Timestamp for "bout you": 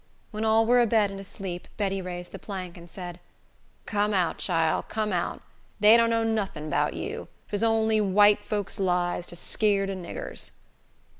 6.71-7.27